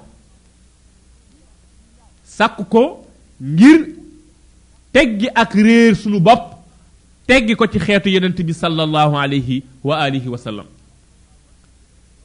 sakku 2.40 2.64
ko 2.72 2.82
ngir 3.38 3.92
teggi 4.92 5.28
ak 5.28 5.52
reer 5.52 5.92
sunu 5.92 6.16
bop 6.24 6.56
teggi 7.28 7.52
ko 7.52 7.68
ci 7.68 7.76
xéetu 7.78 8.08
yonent 8.08 8.32
bi 8.40 8.54
sallallahu 8.56 9.12
alayhi 9.12 9.60
wa 9.84 10.00
alihi 10.00 10.24
wa 10.32 10.40
sallam 10.40 10.68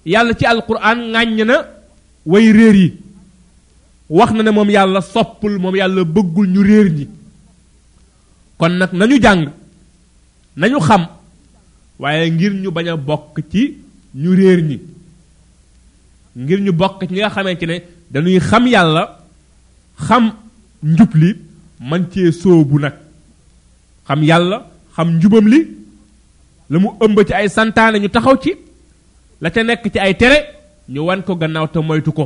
yalla 0.07 0.31
ci 0.39 0.45
alquran 0.47 0.99
ŋàññ 1.11 1.41
na 1.43 1.55
way 2.31 2.47
reer 2.57 2.75
yi 2.83 2.89
wax 4.09 4.31
na 4.31 4.41
ne 4.43 4.51
mom 4.55 4.69
yalla 4.69 5.01
soppul 5.01 5.59
mom 5.59 5.75
yalla 5.75 6.01
beggul 6.15 6.47
ñu 6.47 6.61
reer 6.63 6.87
ñi 6.97 7.05
kon 8.57 8.71
nak 8.79 8.91
nañu 8.95 9.19
jang 9.23 9.43
nañu 10.55 10.79
xam 10.87 11.03
waye 11.99 12.31
ngir 12.31 12.53
ñu 12.63 12.71
baña 12.71 12.95
bok 12.95 13.35
ci 13.51 13.61
ñu 14.21 14.31
reer 14.39 14.59
ñi 14.63 14.77
ngir 16.41 16.59
ñu 16.63 16.71
bok 16.71 17.03
ci 17.03 17.13
nga 17.13 17.29
ci 17.59 17.65
ne 17.67 17.75
dañuy 18.11 18.39
xam 18.39 18.65
yalla 18.75 19.24
xam 19.97 20.31
njub 20.83 21.15
li 21.15 21.33
man 21.79 22.03
cee 22.13 22.31
sóobu 22.31 22.79
nag 22.79 22.93
xam 24.07 24.21
yàlla 24.29 24.57
xam 24.95 25.07
njubam 25.17 25.45
li 25.51 25.59
la 26.69 26.77
mu 26.79 26.89
ëmb 26.99 27.17
ci 27.27 27.33
ay 27.33 27.47
santaane 27.49 27.97
ñu 27.99 28.09
taxaw 28.09 28.35
ci 28.43 28.51
la 29.41 29.49
ca 29.49 29.63
nekk 29.63 29.83
ci 29.93 29.99
ay 29.99 30.13
tere 30.19 30.37
ñu 30.93 30.99
wan 31.07 31.21
ko 31.23 31.35
gannaaw 31.41 31.67
te 31.67 31.79
moytu 31.79 32.11
ko 32.11 32.25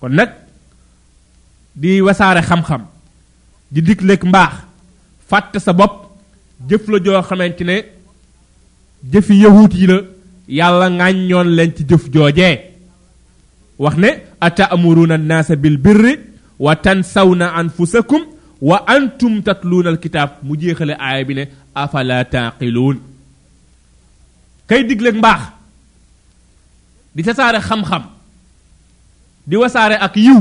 kon 0.00 0.08
nag 0.12 0.30
di 1.74 2.00
wasaare 2.00 2.42
xam-xam 2.42 2.82
di 3.72 3.80
digleeg 3.82 4.22
mbaax 4.24 4.52
fàtte 5.28 5.58
sa 5.58 5.72
bopp 5.72 5.94
jëf 6.68 6.88
la 6.88 6.98
joo 7.04 7.22
xamante 7.22 7.62
ne 7.64 7.76
jëfi 9.12 9.34
yahut 9.42 9.72
yi 9.74 9.86
la 9.86 9.98
yàlla 10.48 10.86
ŋàññoon 10.98 11.48
leen 11.56 11.72
ci 11.76 11.82
jëf 11.88 12.04
joojee 12.12 12.73
wax 13.78 13.96
ne 13.96 14.08
atamuruna 14.40 15.14
annasa 15.14 15.56
bil 15.56 15.76
birri 15.78 16.18
wa 16.58 16.76
tansawna 16.76 17.54
anfusakum 17.56 18.22
wa 18.62 18.84
antum 18.86 19.42
tatluuna 19.42 19.90
alkitab 19.90 20.30
mu 20.42 20.56
jeexale 20.60 20.94
aaya 20.98 21.24
bi 21.24 21.34
ne 21.34 21.44
afala 21.74 22.24
taqiluun 22.24 22.96
kay 24.68 24.82
digleeg 24.84 25.16
mbaax 25.18 25.40
di 27.14 27.22
tasaare 27.22 27.60
xam-xam 27.68 28.02
di 29.46 29.56
wasaare 29.56 29.96
ak 30.06 30.16
yiw 30.16 30.40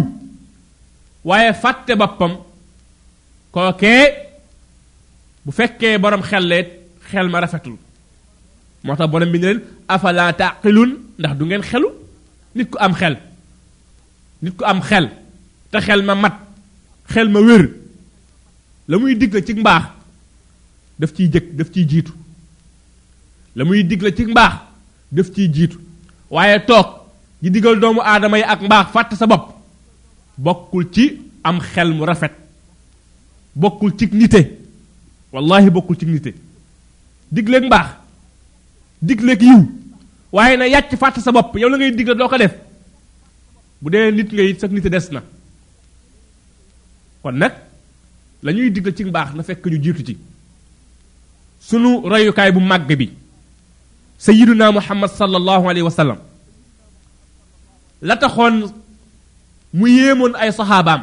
waaye 1.25 1.53
fàtte 1.53 1.93
boppam 2.01 2.33
kookee 3.51 4.03
bu 5.45 5.51
fekkee 5.51 5.97
borom 5.97 6.21
xelleet 6.29 6.67
xel 7.09 7.29
ma 7.29 7.39
rafetul 7.41 7.75
moo 8.83 8.95
tax 8.95 9.09
borom 9.11 9.31
bi 9.31 9.39
ne 9.39 9.45
leen 9.47 9.59
afala 9.87 10.33
taqilun 10.41 10.89
ndax 11.19 11.33
du 11.39 11.45
ngeen 11.45 11.65
xelu 11.69 11.89
nit 12.55 12.69
ku 12.71 12.77
am 12.79 12.93
xel 12.93 13.17
nit 14.41 14.55
ku 14.57 14.63
am 14.65 14.81
xel 14.81 15.09
te 15.73 15.79
xel 15.81 16.01
ma 16.05 16.13
mat 16.15 16.35
xel 17.13 17.27
ma 17.29 17.39
wér 17.41 17.63
la 18.87 18.97
muy 18.97 19.15
digle 19.17 19.41
ci 19.43 19.53
mbaax 19.57 19.83
daf 20.99 21.13
ciy 21.17 21.29
jëkk 21.33 21.53
daf 21.57 21.71
ciy 21.73 21.85
jiitu 21.89 22.11
la 23.57 23.65
muy 23.65 23.83
digle 23.83 24.13
ci 24.15 24.25
mbaax 24.29 24.53
daf 25.11 25.27
ciy 25.33 25.49
jiitu 25.53 25.79
waaye 26.29 26.59
toog 26.69 26.87
di 27.43 27.51
digal 27.51 27.79
doomu 27.81 28.01
aadama 28.01 28.37
yi 28.37 28.43
ak 28.47 28.61
mbaax 28.61 28.87
fàtte 28.93 29.15
sa 29.19 29.25
bopp 29.27 29.49
bokkul 30.37 30.85
ci 30.93 31.09
am 31.43 31.59
xel 31.59 31.93
mu 31.93 32.05
rafet 32.05 32.33
bokkul 33.55 33.97
ci 33.97 34.09
nite 34.11 34.41
wallahi 35.31 35.69
bokkul 35.69 35.97
ci 35.99 36.05
nite 36.05 36.31
digleeg 37.31 37.65
mbaax 37.65 37.87
digleeg 39.03 39.41
yiw 39.41 39.61
waaye 40.33 40.57
na 40.57 40.65
yàcc 40.67 40.97
fàtte 40.97 41.21
sa 41.21 41.31
bopp 41.31 41.55
yow 41.61 41.69
la 41.69 41.77
ngay 41.77 41.91
digal 41.91 42.17
doo 42.17 42.27
ko 42.27 42.37
def 42.37 42.51
bu 43.81 43.89
dee 43.91 44.11
nit 44.11 44.29
ngay 44.33 44.49
it 44.49 44.59
sax 44.59 44.71
nit 44.73 44.89
des 44.89 45.05
na 45.11 45.21
kon 47.21 47.31
nag 47.37 47.53
la 48.41 48.51
ñuy 48.51 48.71
digal 48.71 48.95
ci 48.97 49.03
mbaax 49.05 49.29
na 49.35 49.43
fekk 49.43 49.65
ñu 49.67 49.81
jiitu 49.83 50.03
ci 50.07 50.17
sunu 51.61 52.01
royukaay 52.11 52.51
bu 52.51 52.59
màgg 52.59 52.87
bi 52.97 53.11
sayiduna 54.17 54.71
muhammad 54.71 55.09
sallallahu 55.19 55.65
alayhi 55.69 55.85
wa 55.89 55.91
sallam 55.91 56.17
la 58.01 58.15
taxoon 58.17 58.71
mu 59.73 59.87
yéemoon 59.87 60.33
ay 60.35 60.51
saxaabaam 60.51 61.01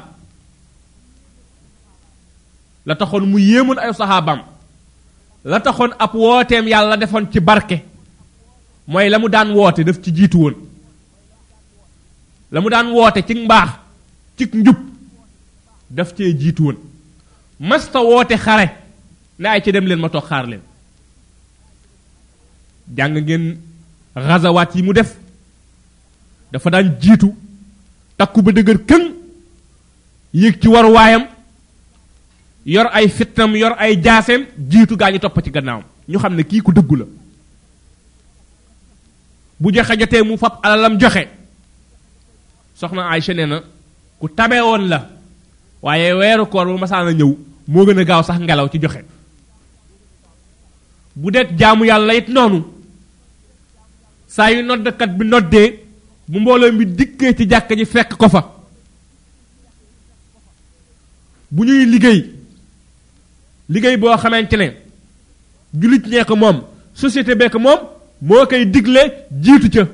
la 2.86 2.94
taxoon 2.96 3.24
mu 3.30 3.38
yéemoon 3.38 3.78
ay 3.78 3.94
saxaabaam 3.94 4.40
la 5.44 5.60
taxoon 5.60 5.92
ab 5.98 6.10
wooteem 6.14 6.66
yàlla 6.68 6.96
defoon 6.96 7.30
ci 7.32 7.40
barke 7.40 7.84
mooy 8.90 9.08
la 9.08 9.18
mu 9.22 9.28
daan 9.34 9.52
woote 9.54 9.80
daf 9.86 9.98
ci 10.02 10.10
jiitu 10.16 10.36
woon 10.42 10.56
la 12.50 12.60
mu 12.60 12.68
daan 12.72 12.88
woote 12.92 13.20
ci 13.28 13.34
mbaax 13.44 13.68
cig 14.38 14.50
njub 14.58 14.78
daf 15.94 16.10
cee 16.18 16.32
jiitu 16.40 16.64
woon 16.66 16.76
masta 17.70 18.00
woote 18.02 18.34
xare 18.42 18.66
ne 19.38 19.46
ay 19.52 19.60
ci 19.62 19.70
dem 19.72 19.86
leen 19.86 20.00
ma 20.02 20.08
toog 20.10 20.24
xaar 20.26 20.46
leen 20.50 20.62
jàng 22.98 23.14
ngeen 23.20 23.44
xasawaat 24.16 24.74
yi 24.74 24.82
mu 24.82 24.92
def 24.98 25.14
dafa 26.52 26.70
daan 26.74 26.90
jiitu 27.00 27.30
takku 28.18 28.42
ba 28.42 28.50
dëgër 28.52 28.78
këng 28.90 29.06
yéeg 30.34 30.58
ci 30.60 30.68
waruwaayam 30.68 31.24
yor 32.66 32.88
ay 32.92 33.06
fitnam 33.08 33.54
yor 33.56 33.74
ay 33.78 34.00
jaaseem 34.02 34.46
jiitu 34.70 34.96
gaa 34.96 35.12
ñi 35.14 35.20
topp 35.22 35.38
ci 35.44 35.50
gannaawam 35.52 35.84
ñu 36.08 36.18
xam 36.18 36.34
ne 36.34 36.42
kii 36.42 36.62
ku 36.62 36.72
dëggu 36.72 36.96
la 36.98 37.06
bu 39.60 39.70
joxe 39.76 39.92
jotee 40.00 40.22
mu 40.22 40.36
fab 40.36 40.54
alalam 40.62 40.96
joxe 41.00 41.28
soxna 42.80 43.02
ay 43.12 43.20
nee 43.36 43.60
ku 44.18 44.26
tabee 44.36 44.60
woon 44.62 44.84
la 44.92 44.98
waaye 45.82 46.12
weeru 46.20 46.46
koor 46.46 46.66
bu 46.66 46.78
masaana 46.80 47.12
ñëw 47.12 47.32
moo 47.68 47.84
gën 47.86 47.98
a 48.00 48.04
gaaw 48.04 48.22
sax 48.22 48.38
ngelaw 48.40 48.68
ci 48.72 48.78
joxe 48.82 49.00
bu 51.16 51.30
dee 51.32 51.44
jaamu 51.58 51.84
yàlla 51.84 52.14
it 52.14 52.28
noonu 52.28 52.64
saa 54.28 54.50
yu 54.50 54.62
noddkat 54.62 55.10
bi 55.18 55.24
noddee 55.26 55.68
bu 56.28 56.40
mbooloo 56.40 56.72
mi 56.72 56.84
dikkee 56.86 57.34
ci 57.36 57.46
jàkka 57.50 57.74
ji 57.76 57.84
fekk 57.84 58.14
ko 58.20 58.28
fa 58.28 58.42
bu 61.50 61.64
ñuy 61.66 61.84
liggéey 61.92 62.20
liggéey 63.68 63.96
boo 63.98 64.16
xamante 64.22 64.56
ne 64.56 64.66
jullit 65.78 66.04
ñee 66.06 66.24
ko 66.24 66.34
moom 66.36 66.58
société 66.94 67.34
bee 67.34 67.50
ko 67.50 67.58
moom 67.58 67.78
moo 68.22 68.46
koy 68.46 68.64
digle 68.70 69.00
jiitu 69.42 69.68
ca 69.74 69.84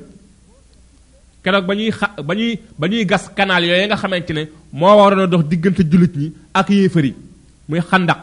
keroog 1.43 1.67
ba 1.67 1.75
ñuy 1.79 1.91
xa 1.95 2.07
ba 2.27 2.35
ñuy 2.35 2.59
ba 2.79 2.87
ñuy 2.89 3.05
gas 3.07 3.31
kanaal 3.37 3.65
yooyu 3.65 3.87
nga 3.87 3.97
xamante 3.97 4.33
ne 4.33 4.43
moo 4.73 4.99
waroon 4.99 5.21
a 5.21 5.27
dox 5.27 5.45
diggante 5.49 5.83
jullit 5.91 6.15
yi 6.17 6.27
ak 6.53 6.69
yéefar 6.71 7.05
yi 7.05 7.13
muy 7.69 7.81
xandax 7.91 8.17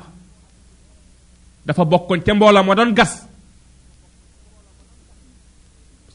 dafa 1.66 1.84
bokkoon 1.86 2.22
ca 2.26 2.34
mbooloo 2.36 2.64
ma 2.64 2.76
doon 2.76 2.94
gas 2.94 3.14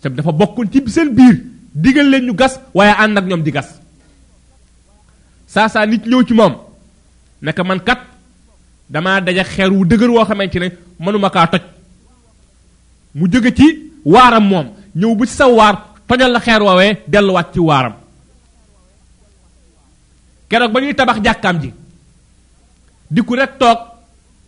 te 0.03 0.09
dafa 0.09 0.33
bokkoon 0.33 0.71
ci 0.73 0.83
seen 0.87 1.15
biir 1.15 1.37
digal 1.75 2.11
leen 2.11 2.25
ñu 2.27 2.35
gas 2.35 2.61
waaye 2.75 2.93
ànd 2.99 3.19
ak 3.19 3.27
ñoom 3.27 3.43
di 3.43 3.51
gas 3.51 3.69
saa 5.47 5.69
saa 5.69 5.87
nit 5.87 6.05
ñëw 6.07 6.25
ci 6.27 6.35
moom 6.35 6.55
naka 7.43 7.63
mankat 7.65 7.99
dama 8.93 9.11
damaa 9.17 9.21
daja 9.21 9.45
xeer 9.45 9.71
wu 9.73 9.85
dëgër 9.87 10.11
woo 10.11 10.25
xamante 10.29 10.59
ne 10.59 10.69
mënuma 11.01 11.31
kaa 11.31 11.47
toj 11.47 11.61
mu 13.15 13.27
jóge 13.29 13.53
ci 13.55 13.93
waram 14.05 14.47
moom 14.49 14.67
ñëw 14.95 15.15
bu 15.15 15.27
ci 15.27 15.33
sa 15.35 15.47
war 15.49 15.95
tojal 16.07 16.33
la 16.33 16.41
xeer 16.41 17.03
delu 17.07 17.33
wat 17.33 17.53
ci 17.53 17.59
waram 17.59 17.95
kérok 20.49 20.73
ba 20.73 20.81
ñuy 20.81 20.95
tabax 20.95 21.21
jàkkaam 21.25 21.61
ji 21.63 21.73
dikku 23.11 23.35
rek 23.35 23.59
toog 23.59 23.79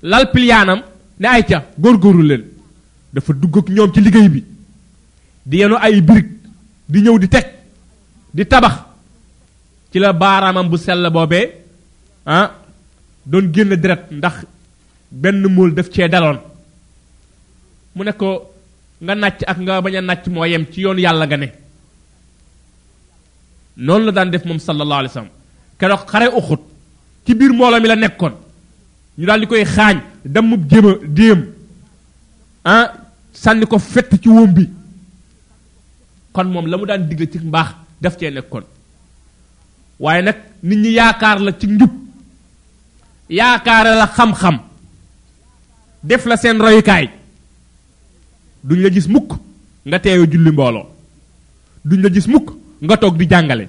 lal 0.03 0.31
piliyaanam 0.31 0.83
ne 1.19 1.27
ay 1.29 1.45
ca 1.45 1.65
goru 1.79 2.23
leen 2.23 2.45
dafa 3.13 3.33
dugg 3.33 3.59
ak 3.59 3.69
ñoom 3.69 3.93
ci 3.93 4.01
liggéey 4.01 4.29
bi 4.29 4.45
di 5.47 5.57
yenu 5.57 5.77
ay 5.77 6.01
birik 6.03 6.29
di 6.89 7.01
ñëw 7.01 7.19
di 7.19 7.29
teg 7.29 7.47
di 8.33 8.47
tabax 8.47 8.75
ci 9.93 9.99
la 9.99 10.13
baaraamam 10.13 10.69
bu 10.69 10.77
sell 10.77 11.11
boobee 11.11 11.49
ah 12.27 12.53
doon 13.25 13.51
génn 13.53 13.75
direct 13.77 14.11
ndax 14.11 14.45
ben 15.11 15.41
mool 15.49 15.75
daf 15.75 15.91
cee 15.91 16.09
daloon 16.09 16.41
mu 17.95 18.05
ne 18.05 18.13
ko 18.13 18.51
nga 19.03 19.15
nàcc 19.15 19.41
ak 19.47 19.59
nga 19.59 19.81
bañ 19.85 19.97
a 19.97 20.01
nàcc 20.01 20.27
moo 20.29 20.45
yem 20.45 20.65
ci 20.73 20.81
yoonu 20.83 21.01
yàlla 21.01 21.27
nga 21.27 21.37
ne 21.37 21.49
noonu 23.77 24.05
la 24.07 24.13
daan 24.13 24.31
def 24.31 24.45
moom 24.45 24.59
sallallahu 24.59 24.99
alayhi 25.01 25.15
wa 25.15 25.23
sallam 25.23 25.33
keroog 25.79 26.07
xare 26.11 26.27
uxut 26.39 26.63
ci 27.27 27.35
biir 27.35 27.53
mbooloo 27.53 27.81
mi 27.81 27.89
la 27.89 27.95
nekkoon 27.97 28.35
ñu 29.19 29.27
daal 29.27 29.41
di 29.41 29.47
koy 29.47 29.65
xaañ 29.65 29.99
dammub 30.25 30.63
jéema 30.71 30.91
déem 31.07 31.41
ah 32.65 32.85
sànni 33.33 33.67
ko 33.67 33.79
fett 33.79 34.11
ci 34.23 34.29
wóom 34.29 34.53
bi 34.55 34.69
kon 36.33 36.45
moom 36.49 36.67
la 36.67 36.77
mu 36.77 36.87
daan 36.87 37.09
digle 37.09 37.27
ci 37.31 37.39
mbaax 37.39 37.69
def 38.01 38.17
cee 38.19 38.31
nekkoon 38.31 38.65
waaye 39.99 40.23
nag 40.23 40.37
nit 40.63 40.77
ñi 40.83 40.91
yaakaar 40.99 41.39
la 41.47 41.53
ci 41.59 41.67
njub 41.67 41.91
yaakaar 43.29 43.87
la 44.01 44.07
xam-xam 44.17 44.57
def 46.09 46.25
la 46.27 46.37
seen 46.37 46.59
royukaay 46.61 47.07
duñ 48.63 48.81
la 48.83 48.91
gis 48.91 49.07
mukk 49.09 49.33
nga 49.87 49.99
teeyo 49.99 50.27
julli 50.31 50.51
mbooloo 50.53 50.87
duñ 51.85 52.01
la 52.03 52.09
gis 52.13 52.27
mukk 52.29 52.49
nga 52.85 52.97
toog 52.97 53.17
di 53.17 53.27
jàngale 53.29 53.69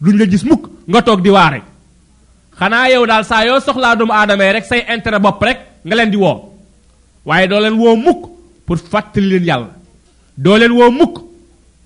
duñ 0.00 0.14
la 0.18 0.26
gis 0.26 0.44
mukk 0.44 0.68
nga 0.86 1.02
toog 1.02 1.20
di 1.22 1.28
waare 1.30 1.62
xanaa 2.58 2.88
yow 2.90 3.06
daal 3.06 3.24
saa 3.24 3.44
yoo 3.46 3.60
soxlaa 3.60 3.96
doomu 3.96 4.12
aadama 4.12 4.52
rek 4.52 4.64
say 4.64 4.84
intérêt 4.88 5.18
bopp 5.20 5.42
rek 5.42 5.58
nga 5.84 5.94
leen 5.96 6.10
di 6.10 6.16
woo 6.16 6.52
waaye 7.24 7.48
doo 7.48 7.60
leen 7.60 7.74
woo 7.74 7.96
mukk 7.96 8.30
pour 8.66 8.78
fàttali 8.78 9.28
leen 9.28 9.44
yàlla 9.44 9.70
doo 10.36 10.56
leen 10.58 10.72
woo 10.72 10.90
mukk 10.90 11.18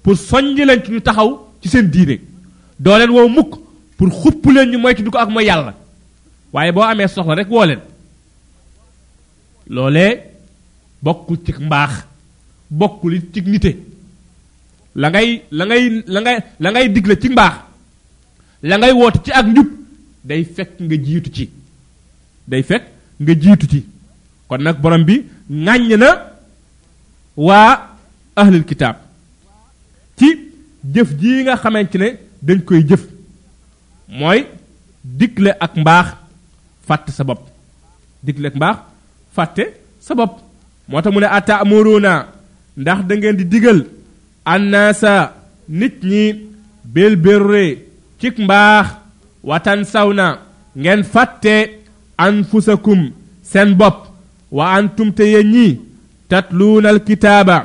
pour 0.03 0.17
soññ 0.17 0.55
leen 0.65 0.83
ci 0.85 0.91
ñu 0.91 1.01
taxaw 1.01 1.49
ci 1.63 1.69
seen 1.69 1.89
diine 1.91 2.21
doo 2.79 2.99
leen 2.99 3.11
woo 3.11 3.29
mukk 3.29 3.55
pour 3.97 4.11
xupp 4.13 4.45
leen 4.53 4.71
ñu 4.71 4.79
moytu 4.79 5.11
ko 5.11 5.19
ak 5.19 5.29
mooy 5.31 5.45
yàlla 5.47 5.75
waaye 6.53 6.73
boo 6.73 6.83
amee 6.83 7.09
soxla 7.09 7.35
rek 7.37 7.51
woo 7.51 7.65
leen 7.65 7.81
loolee 9.67 10.23
bokkul 11.03 11.39
ci 11.45 11.53
mbaax 11.61 11.93
bokkul 12.79 13.15
it 13.23 13.31
ci 13.33 13.41
nite 13.43 13.73
la 14.97 15.11
ngay 15.11 15.29
la 15.51 15.65
ngay 15.67 15.83
la 16.15 16.21
ngay 16.21 16.39
la 16.61 16.71
ngay 16.71 16.89
digle 16.95 17.15
ci 17.23 17.29
mbaax 17.29 17.55
la 18.63 18.79
ngay 18.79 18.93
woote 18.93 19.19
ci 19.25 19.31
ak 19.33 19.47
njub 19.47 19.69
day 20.25 20.43
fekk 20.57 20.71
nga 20.85 20.97
jiitu 21.05 21.31
ci 21.37 21.47
day 22.51 22.63
fekk 22.63 22.85
nga 23.23 23.35
jiitu 23.43 23.67
ci 23.73 23.81
kon 24.49 24.63
nag 24.65 24.79
borom 24.83 25.05
bi 25.05 25.17
ŋàññ 25.51 25.97
na 25.99 26.09
waa 27.37 27.71
ahlul 28.37 28.65
kitaab 28.71 28.97
ci 30.19 30.29
jëf 30.95 31.09
ji 31.21 31.43
nga 31.43 31.57
xamante 31.63 31.97
ne 31.99 32.09
dañ 32.47 32.59
koy 32.67 32.83
jëf 32.89 33.05
mooy 34.19 34.41
digle 35.05 35.51
ak 35.65 35.73
mbaax 35.77 36.07
fàtte 36.87 37.11
sa 37.13 37.25
bopp 37.25 37.43
digle 38.23 38.47
ak 38.49 38.55
mbaax 38.57 38.77
fàtte 39.37 39.65
sa 40.01 40.15
bopp 40.15 40.33
moo 40.89 41.01
tax 41.03 41.13
mu 41.13 41.21
ne 41.21 41.27
atta 41.37 41.57
amoroona 41.63 42.34
ndax 42.77 43.07
da 43.07 43.17
ngeen 43.17 43.37
di 43.37 43.45
digal 43.45 43.87
annaasa 44.45 45.33
nit 45.69 46.03
ñi 46.03 46.25
bil 46.85 47.17
birri 47.17 47.79
ci 48.21 48.29
mbaax 48.43 48.87
watan 49.45 49.85
sauna 49.85 50.39
ngeen 50.79 51.03
fàtte 51.13 51.55
anfusakum 52.19 53.01
seen 53.53 53.75
bopp 53.75 53.97
wa 54.53 54.65
antum 54.77 55.11
te 55.13 55.23
yéen 55.33 55.51
ñi 55.55 55.81
tatluuna 56.29 56.89
alkitaaba 56.89 57.57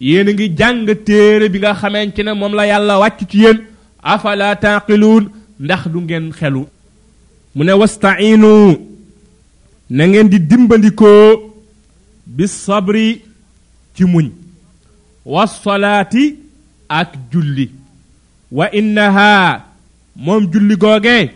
yéen 0.00 0.28
ngi 0.34 0.48
jàng 0.58 0.86
téere 1.06 1.48
bi 1.52 1.58
nga 1.58 1.74
ci 2.14 2.22
ne 2.22 2.32
moom 2.34 2.54
la 2.54 2.66
yàlla 2.70 2.98
wàcc 3.02 3.20
ci 3.30 3.38
yéen 3.44 3.58
afala 4.02 4.56
taqiluun 4.56 5.24
ndax 5.60 5.82
du 5.92 5.98
ngeen 6.00 6.30
xelu 6.38 6.62
mu 7.54 7.62
wastainu 7.80 8.52
na 9.96 10.06
ngeen 10.08 10.28
di 10.32 10.38
dimbandikoo 10.38 11.52
bis 12.26 12.52
sabri 12.64 13.06
ci 13.94 14.04
muñ 14.04 14.28
والصلاه 15.28 16.10
اك 16.90 17.14
جولي 17.32 17.68
وانها 18.52 19.64
موم 20.16 20.46
جولي 20.46 20.74
غوغي 20.74 21.30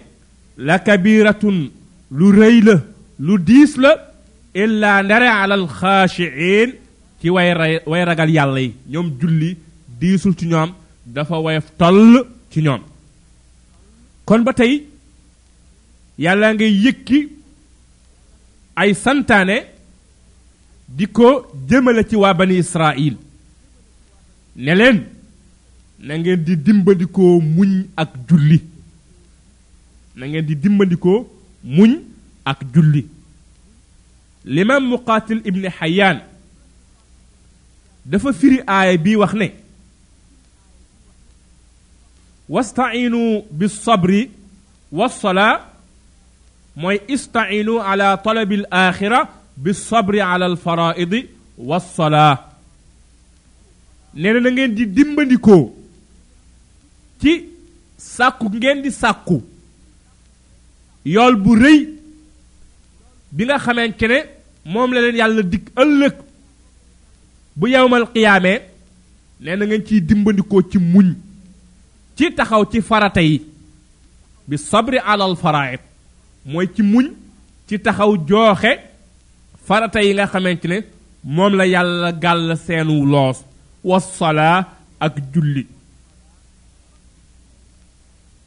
لا 0.58 0.76
كبيره 0.76 1.68
لو 2.10 2.30
ريل 2.30 2.80
الا 4.56 5.02
نري 5.02 5.26
على 5.26 5.54
الخاشعين 5.54 6.72
تي 7.22 7.30
واي 7.30 7.80
واي 7.86 8.04
راغال 8.04 8.30
يوم 8.36 8.72
نيوم 8.90 9.18
جولي 9.20 9.56
ديسول 10.00 10.34
تي 10.34 10.46
نيوم 10.46 10.72
دا 11.06 11.22
فا 11.22 12.24
كون 14.26 14.44
باتاي 14.44 14.82
يالانجي 16.18 16.88
يكي 16.88 17.28
اي 18.80 18.94
سانتاني 18.94 19.62
ديكو 20.96 21.44
جيمالا 21.68 22.02
تي 22.02 22.60
اسرائيل 22.60 23.16
ne 24.56 24.74
leen 24.78 25.02
na 26.06 26.14
ngeen 26.18 26.36
di 26.44 26.54
dimbandikoo 26.64 27.36
muñ 27.56 27.70
ak 28.02 28.10
julli 28.28 28.58
na 30.16 30.24
ngeen 30.28 30.44
di 30.48 30.54
dimbandikoo 30.56 31.20
muñ 31.76 31.92
ak 32.44 32.60
julli 32.74 33.02
l'imam 34.44 34.84
muqatil 34.90 35.40
ibn 35.48 35.64
hayyan 35.80 36.18
dafa 38.04 38.32
firi 38.32 38.58
aaya 38.66 38.96
bi 38.98 39.16
wax 39.16 39.32
ne 39.34 39.48
wasta'inu 42.48 43.44
bis-sabri 43.50 44.30
was-sala 44.92 45.48
mooy 46.76 46.98
ista'inu 47.14 47.78
ala 47.90 48.16
talabil 48.24 48.64
akhira 48.70 49.20
bis-sabri 49.56 50.20
ala 50.20 50.44
al-fara'idi 50.46 51.20
was-sala 51.68 52.51
nee 54.14 54.32
na 54.40 54.50
ngeen 54.52 54.74
di 54.76 54.84
dimbandikoo 54.92 55.72
ci 57.20 57.32
sàkku 57.96 58.48
ngeen 58.52 58.82
di 58.82 58.90
sàkku 58.90 59.42
yool 61.04 61.36
bu 61.36 61.56
rëy 61.56 61.88
bi 63.32 63.44
nga 63.44 63.58
xamante 63.58 64.02
ne 64.06 64.18
moom 64.66 64.92
la 64.92 65.00
leen 65.00 65.16
yàlla 65.16 65.42
dikk 65.42 65.70
ëllëg 65.76 66.14
bu 67.56 67.66
yawmal 67.68 68.04
qiyaamee 68.12 68.60
nee 69.40 69.56
na 69.56 69.64
ngeen 69.66 69.86
ciy 69.86 70.02
dimbandikoo 70.08 70.62
ci 70.70 70.78
muñ 70.78 71.14
ci 72.16 72.30
taxaw 72.36 72.64
ci 72.70 72.80
farata 72.82 73.20
yi 73.22 73.40
bi 74.46 74.56
sabri 74.58 74.98
alal 74.98 75.36
faraid 75.36 75.80
mooy 76.44 76.68
ci 76.74 76.82
muñ 76.82 77.08
ci 77.68 77.78
taxaw 77.80 78.12
jooxe 78.28 78.72
farata 79.66 80.00
yi 80.02 80.12
nga 80.14 80.26
xamante 80.26 80.66
ne 80.68 80.78
moom 81.24 81.54
la 81.56 81.64
yàlla 81.66 82.12
gàll 82.12 82.54
seenu 82.66 83.06
loos 83.06 83.40
wassalaa 83.84 84.64
ak 85.00 85.14
julli 85.34 85.66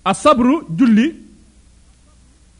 asabru 0.05 0.63
julli 0.77 1.13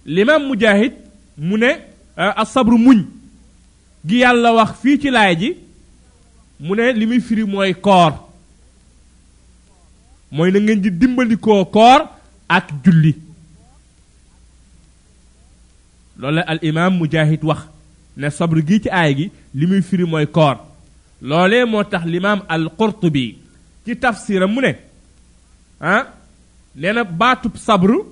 limam 0.05 0.43
mujahid 0.47 0.93
mu 1.37 1.57
ne 1.57 1.69
asabru 2.15 2.77
muñ 2.77 3.03
gi 4.07 4.19
yàlla 4.21 4.53
wax 4.53 4.71
fii 4.83 4.99
ci 5.01 5.09
laay 5.09 5.35
ji 5.39 5.53
mu 6.59 6.75
ne 6.75 6.91
li 6.91 7.05
muy 7.07 7.19
firi 7.21 7.45
mooy 7.45 7.73
koor 7.73 8.11
mooy 10.31 10.51
na 10.51 10.59
ngeen 10.59 10.81
di 10.81 10.89
dimbandikoo 10.91 11.65
koor 11.65 12.07
ak 12.49 12.73
julli 12.83 13.13
loolu 16.17 16.41
al 16.45 16.59
imam 16.61 16.93
mujahid 16.97 17.43
wax 17.43 17.61
ne 18.17 18.29
sabru 18.31 18.61
gi 18.67 18.81
ci 18.83 18.89
aay 18.89 19.15
gi 19.17 19.31
li 19.53 19.65
muy 19.67 19.81
firi 19.81 20.03
mooy 20.05 20.27
koor 20.27 20.64
loole 21.21 21.65
moo 21.65 21.83
tax 21.83 22.05
limaam 22.05 22.41
al-Qurtubi 22.49 23.37
ci 23.85 23.95
tafsiram 23.97 24.51
mu 24.51 24.61
ne 24.61 24.71
ah 25.81 26.05
nee 26.75 26.91
na 26.93 27.03
baatub 27.03 27.55
sabru 27.57 28.03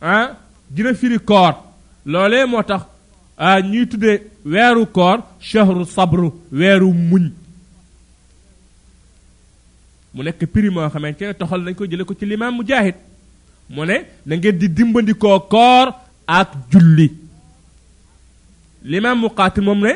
ah 0.00 0.30
dina 0.70 0.94
firi 0.94 1.18
koor 1.18 1.54
loolee 2.06 2.46
moo 2.46 2.62
tax 2.62 2.82
ah, 3.38 3.60
ñuy 3.60 3.86
tudde 3.88 4.22
weeru 4.44 4.86
koor 4.86 5.18
shahru 5.40 5.84
sabru 5.86 6.32
weeru 6.52 6.92
muñ 6.92 7.30
mu 10.14 10.22
nekk 10.22 10.44
prix 10.52 10.70
moo 10.70 10.88
xamante 10.88 11.22
ne 11.26 11.34
toxal 11.34 11.60
nañ 11.62 11.74
ko 11.74 11.86
jële 11.86 12.04
ko 12.04 12.14
ci 12.14 12.26
limaam 12.26 12.54
Mujaahid 12.56 12.94
mu 13.70 13.84
ne 13.84 13.96
na 14.26 14.36
di 14.36 14.68
dimbandikoo 14.68 15.40
koor 15.40 15.92
ak 16.26 16.50
julli 16.70 17.10
limaam 18.84 19.18
Muqaatil 19.20 19.64
moom 19.64 19.80
ne 19.80 19.92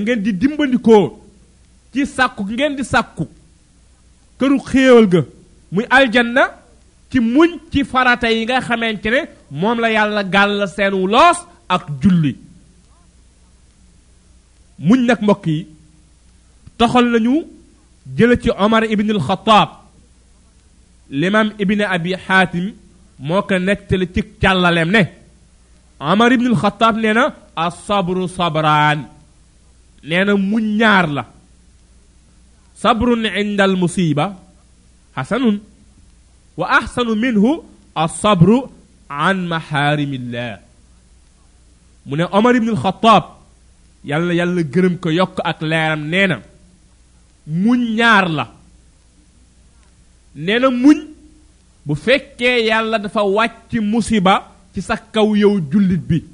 na 0.00 0.14
di 0.16 0.32
dimbandikoo 0.32 1.27
ci 1.92 2.04
sàkku 2.06 2.42
gi 2.48 2.54
ngeen 2.54 2.76
di 2.76 2.82
sàkku 2.92 3.24
këru 4.38 4.58
xéewal 4.68 5.06
ga 5.12 5.20
muy 5.72 5.84
aljanna 5.98 6.42
ci 7.10 7.18
muñ 7.34 7.50
ci 7.72 7.80
farata 7.90 8.28
yi 8.32 8.40
nga 8.44 8.60
xamante 8.66 9.06
ne 9.10 9.20
moom 9.60 9.78
la 9.82 9.88
yàlla 9.96 10.22
gàll 10.34 10.54
seenu 10.76 11.06
loos 11.12 11.38
ak 11.74 11.84
julli 12.00 12.32
muñ 14.86 15.00
nag 15.08 15.20
mbokk 15.22 15.44
yi 15.52 15.60
toxal 16.78 17.06
nañu 17.12 17.36
jële 18.16 18.36
ci 18.42 18.48
omar 18.64 18.84
ibn 18.94 19.10
al 19.14 19.22
xataab 19.28 19.68
limam 21.20 21.48
ibn 21.62 21.80
abi 21.96 22.10
xaatim 22.26 22.66
moo 23.26 23.42
ko 23.48 23.58
nettali 23.58 24.06
ci 24.14 24.20
càllaleem 24.42 24.90
ne 24.96 25.02
omar 26.00 26.30
ibn 26.32 26.46
al 26.50 26.56
xataab 26.62 26.96
nee 27.02 27.12
na 27.16 27.24
asabru 27.66 28.28
sabraan 28.36 28.98
nee 30.08 30.24
na 30.24 30.32
muñ 30.50 30.64
ñaar 30.80 31.06
la 31.16 31.24
صبر 32.82 33.28
عند 33.28 33.60
المصيبة 33.60 34.34
حسن 35.16 35.58
وأحسن 36.56 37.08
منه 37.18 37.64
الصبر 37.98 38.68
عن 39.10 39.48
محارم 39.48 40.14
الله 40.14 40.58
من 42.06 42.20
عمر 42.20 42.58
بن 42.58 42.68
الخطاب 42.68 43.24
يلا 44.04 44.32
يلا 44.32 44.62
جرم 44.62 44.94
كيوك 45.02 45.40
أكلام 45.40 46.00
اك 46.04 46.10
نينا 46.10 46.42
مون 47.46 47.78
نيار 47.96 48.28
لا 48.28 48.46
نينا 50.36 50.68
مون 50.68 51.08
بو 51.86 51.96
يلا 52.40 52.48
يالا 52.56 52.96
دا 52.96 53.50
مصيبه 53.80 54.42
سي 54.74 54.80
سا 54.80 54.94
كاو 54.94 55.32
بي 55.60 56.24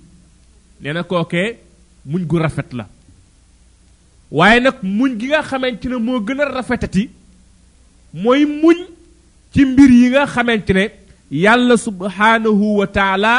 نينا 0.80 1.02
كوكه 1.02 1.54
مون 2.06 2.28
غو 2.32 2.38
لا 2.72 2.86
waaye 4.38 4.60
nag 4.60 4.74
muñ 4.82 5.12
gi 5.20 5.26
nga 5.30 5.42
xamante 5.46 5.86
ne 5.88 5.96
moo 6.06 6.18
gën 6.26 6.40
a 6.40 6.44
rafetati 6.50 7.06
mooy 8.22 8.42
muñ 8.60 8.78
ci 9.52 9.60
mbir 9.64 9.90
yi 9.94 10.06
nga 10.10 10.26
xamante 10.26 10.70
ne 10.74 10.84
yàlla 11.30 11.76
subhaanahu 11.78 12.66
wa 12.78 12.86
taala 12.86 13.32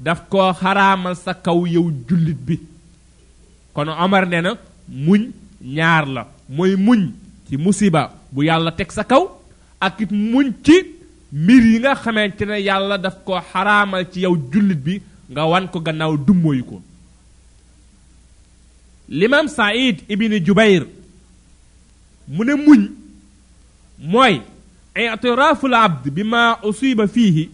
daf 0.00 0.22
koo 0.32 0.50
xaraamal 0.60 1.14
sa 1.20 1.34
kaw 1.44 1.66
yow 1.68 1.92
jullit 2.08 2.40
bi 2.46 2.56
kon 3.76 3.88
Omar 3.92 4.24
nee 4.26 4.40
na 4.40 4.56
muñ 4.88 5.22
ñaar 5.60 6.06
la 6.08 6.22
mooy 6.56 6.76
muñ 6.80 7.10
ci 7.46 7.58
musiba 7.60 8.08
bu 8.32 8.40
yàlla 8.48 8.72
teg 8.72 8.88
sa 8.92 9.04
kaw 9.04 9.28
ak 9.84 10.00
it 10.00 10.10
muñ 10.12 10.48
ci 10.64 10.76
mbir 11.30 11.62
yi 11.74 11.78
nga 11.84 11.92
xamante 11.94 12.42
ne 12.48 12.56
yàlla 12.62 12.96
daf 12.96 13.18
ko 13.22 13.36
xaraamal 13.52 14.06
ci 14.12 14.20
yow 14.24 14.34
jullit 14.52 14.80
bi 14.80 14.94
nga 15.30 15.44
wan 15.44 15.68
ko 15.68 15.78
gannaaw 15.84 16.16
dummóoyu 16.16 16.64
ko 16.64 16.80
l'imam 19.08 19.48
Saïd 19.48 20.02
ibn 20.12 20.34
Jubayr 20.44 20.84
mu 22.28 22.44
ne 22.44 22.52
muñ 22.54 22.80
mooy 24.00 24.42
i'tiraaful 24.94 25.72
abd 25.78 26.10
bi 26.12 26.22
ma 26.28 26.58
usiba 26.62 27.06
fiihi 27.08 27.46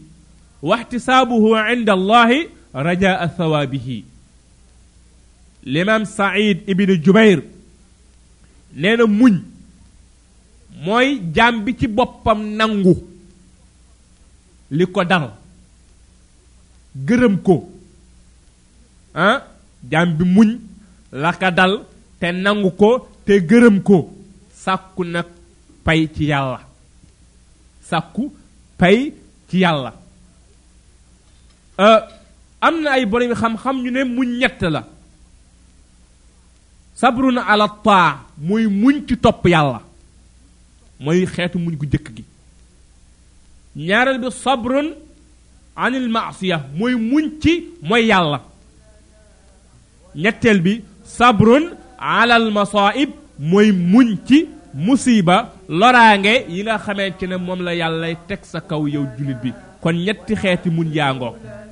wa 0.63 0.79
ihtisaabuhu 0.81 1.55
rajaa 2.85 3.27
thawaabihi 3.37 4.03
l'imam 5.65 6.05
Saïd 6.05 6.65
ibn 6.67 6.91
Jubayr 7.07 7.39
nee 8.75 8.97
na 8.97 9.07
muñ 9.07 9.39
mooy 10.85 11.21
jaam 11.35 11.63
bi 11.65 11.77
ci 11.79 11.87
boppam 11.87 12.43
nangu 12.57 12.97
li 14.73 14.87
ko 14.87 15.05
dal 15.05 15.31
gërëm 17.09 17.39
ko 17.47 17.63
ah 19.15 19.39
jaam 19.91 20.19
muñ 20.35 20.59
laka 21.23 21.49
dal 21.59 21.73
te 22.21 22.29
nangu 22.45 22.71
ko 22.81 22.93
te 23.27 23.35
gërëm 23.49 23.79
ko 23.89 23.99
sakku 24.63 25.05
nag 25.13 25.27
pay 25.85 26.01
ci 26.15 26.25
yàlla 26.31 26.61
sakku 27.89 28.33
pay 28.79 29.13
ci 29.49 29.59
yàlla 29.63 29.93
euh, 31.79 32.01
am 32.61 32.81
na 32.83 32.91
ay 32.93 33.05
borom 33.07 33.33
xam-xam 33.35 33.77
ñu 33.83 33.91
ne 33.91 34.05
mu 34.05 34.23
ñett 34.27 34.61
la 34.63 34.83
sabrun 36.95 37.39
ala 37.39 37.69
taa 37.85 38.25
mooy 38.37 38.67
muñ 38.67 39.07
ci 39.07 39.17
topp 39.17 39.47
yàlla 39.47 39.83
mooy 40.99 41.27
xeetu 41.27 41.59
muñ 41.59 41.75
gu 41.79 41.87
jëkk 41.93 42.09
gi 42.17 42.25
ñaareel 43.77 44.19
bi 44.19 44.27
sabrun 44.43 44.95
anil 45.77 46.09
maasiya 46.09 46.59
moy 46.75 46.95
muñ 46.97 47.31
ci 47.43 47.69
mooy 47.83 48.07
yàlla 48.07 48.41
ñetteel 50.17 50.61
bi 50.61 50.83
صبر 51.19 51.49
على 51.99 52.37
المصائب 52.37 53.11
موي 53.41 53.73
مونتي 53.73 54.49
مصيبه 54.75 55.45
لورانغي 55.69 56.35
ييغا 56.59 56.77
خامتيني 56.77 57.37
موم 57.37 57.63
لا 57.63 57.73
يالله 57.73 58.17
تك 58.29 58.45
سا 58.45 58.59
كاو 58.59 58.87
يو 58.87 59.07
جوليت 59.19 59.39
بي 59.43 59.53
كون 59.83 59.95
نيتي 60.05 60.37
خيتي 60.37 60.71
مون 60.71 60.91
يانغو 60.95 61.64